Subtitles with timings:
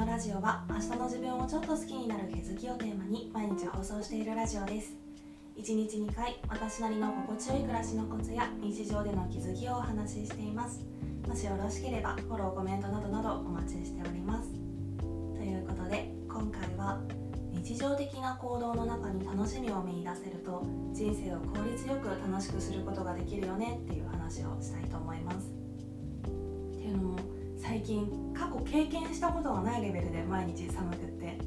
[0.00, 4.94] のラジオは明日の自分をちょっと好きになる気づきをテーマに毎日放送しているラジオです。
[5.58, 10.86] 1日2回私なりの心地よい暮らしのコツや日常での気づきをお話ししています。
[11.28, 14.48] もしよろしければフォローコメントなどなどお待ちしております。
[15.36, 16.98] ということで今回は
[17.52, 25.50] 日常的な行動の中に楽しみを見いだせると人生を効率よく楽しくすることができるよねっていう話をしたいと思います。
[26.24, 26.30] っ
[26.72, 27.29] ていうのも
[27.70, 31.38] 最近過去経験したことがないレベルで毎日寒くって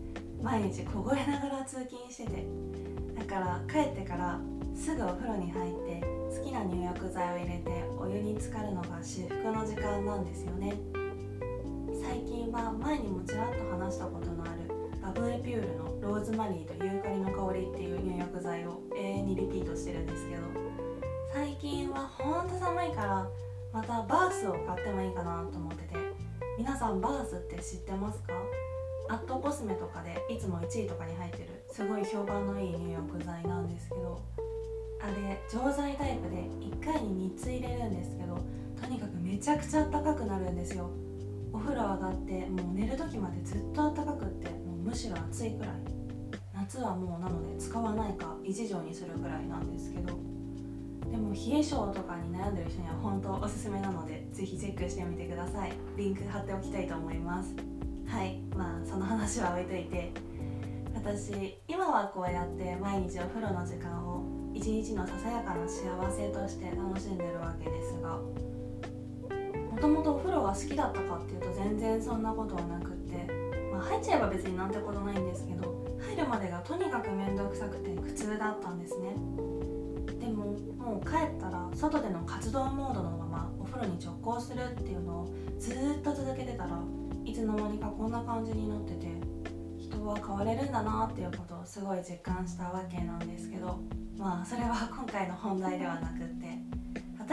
[0.41, 2.45] 毎日凍えながら通勤してて
[3.13, 4.39] だから帰ってから
[4.73, 6.01] すぐお風呂に入って
[6.33, 10.77] 好きな入浴剤を入れてお湯に浸かるのが至福の時間なんですよね。
[12.01, 14.71] 最近は前にもちらっと話したことのある
[15.01, 20.43] バブエピュールのローズマリーとユーカリの香りっていう入浴剤を永遠にリピートしてるんですけど
[21.33, 23.27] 最近はほんと寒いから
[23.73, 26.02] またバースを買ってもいいかなと思ってて
[26.57, 28.33] 皆さんバースって知ってますか？
[29.09, 34.21] アットコスメとかでいつも1位とかに入ってるすごい評判のいい入浴剤なんですけど
[35.01, 38.37] あれ錠剤タイプで1回に3つ入れるんですけど
[38.79, 40.89] とにかくめちゃくちゃ暖かくなるんですよ。
[41.51, 45.69] お風呂上がってもう寝る時までずっと暖かくってもうむしろ暑いくらい。
[46.55, 50.32] 夏はもうなので使わないか1錠にするくらいなんですけど。
[51.45, 55.73] 冷え性とかに悩んでる人には本当おすすめなのでぜひチェックしてみてください。
[55.97, 57.55] リンク貼っておきたいと思います。
[58.07, 58.39] はい。
[58.55, 60.11] まあその話は置いといて
[60.93, 64.23] 私今はこうやって毎日お風呂の時間を
[64.53, 68.19] 一日のささやかな幸せとして楽しんでるわけですが
[69.71, 73.27] もともとお風呂が好きだったかっていうと全然そんなことはなくって、
[73.71, 79.15] まあ、入っちゃえば別になんてことないんですけど入るまでがとにかく面倒くさくて苦痛だったんですね。
[80.23, 80.45] でも
[80.77, 86.79] もう帰ったら外での活動モードのままお風呂に直行するっていうのをずっと続けてたら
[87.25, 89.07] いつの間にかこんな感じになってて
[89.77, 93.81] 人は変われるんだなっていうことをすごい実感したわけなんですけど
[94.17, 96.45] まあそれは今回の本題ではなくって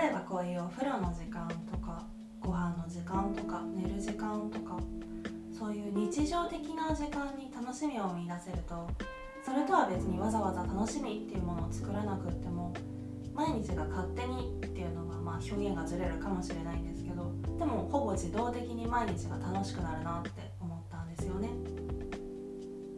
[0.01, 2.05] 例えばこういうお風呂の時間とか
[2.41, 4.79] ご飯の時間とか寝る時間とか
[5.57, 8.89] そういう日常的な時間に楽しみを見出せると
[9.43, 12.75] それとは別にわざわざ楽しみっていうものを作らなくっても
[13.35, 20.31] 毎日が勝手にっていうのはまあ表現がずれるかもしれないんですけどでもほぼ自動的に毎日が楽しくなるなって
[20.61, 21.49] 思ったんですよね。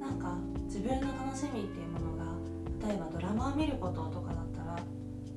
[0.00, 0.36] なんか
[0.66, 4.78] 自分の楽しみっていうものが例えばドラマを見ることとかだったら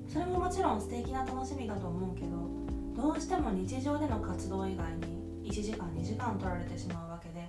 [0.07, 7.47] それももちろん素敵な楽しみだと思うけどどうしても日常での活動以外に1時間2時間取られてしまうわけで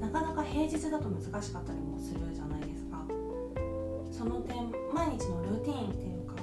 [0.00, 2.71] なかなか平日だと難しかったりもするじゃないですか。
[4.22, 6.36] その点毎日のルーティーンっていうか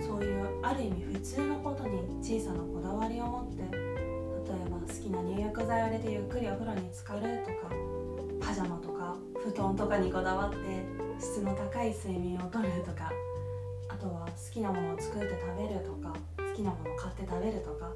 [0.00, 7.74] そういうある意味普通のことに小さなこだわりを持って例えば好きな入浴剤を入れてゆっくりお風呂に浸かるとか
[8.40, 9.14] パジャマとか
[9.44, 10.56] 布団とかにこだわって
[11.20, 13.12] 質の高い睡眠をとるとか
[13.90, 17.92] あとは好きなものを作って食べるとか好きなものを買って食べるとか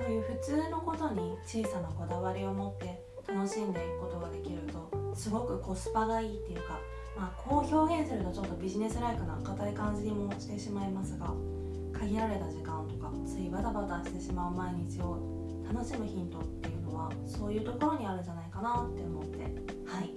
[0.00, 6.78] そういう普通のことに小さなこだわりを持って楽しんでいくことができるとすごくコスパがいいっていうか、
[7.16, 11.32] まあ、こう表現するとちょっとビジネスライクな硬い感じにもしてしまいますが
[11.98, 15.18] 限られた時間とかついバタバタしてしまう毎日を
[15.66, 19.38] 楽しむヒントっていうのはそういうところにあるんじゃないかなって思って。
[19.86, 20.12] はい。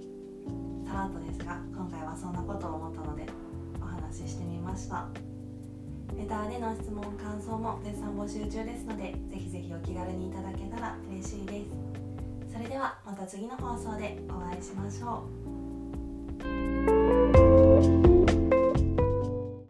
[0.86, 3.26] さらっとですが今回はそんなことを思ったので
[3.80, 5.08] お話ししてみました。
[6.16, 11.90] レターでの質問感想も絶賛募集中ですのでぜひぜひお気軽にいただけたら嬉しいです。
[12.52, 15.24] それではまた次の放送でお会いしましょ
[15.56, 15.59] う